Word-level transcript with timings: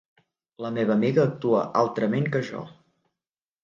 La 0.65 0.71
meva 0.77 0.95
amiga 0.95 1.23
actua 1.31 1.63
altrament 1.85 2.29
que 2.35 2.45
jo. 2.53 2.67